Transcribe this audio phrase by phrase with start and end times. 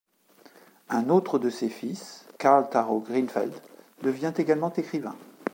[0.89, 3.53] Un autre de ses fils, Karl Taro Greenfeld,
[4.01, 5.15] devient également écrivain.